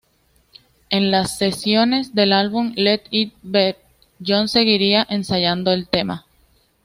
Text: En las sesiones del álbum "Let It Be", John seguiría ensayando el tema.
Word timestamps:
En 0.89 1.11
las 1.11 1.37
sesiones 1.37 2.15
del 2.15 2.33
álbum 2.33 2.73
"Let 2.75 3.01
It 3.11 3.35
Be", 3.43 3.75
John 4.25 4.47
seguiría 4.49 5.05
ensayando 5.07 5.71
el 5.71 5.87
tema. 5.87 6.25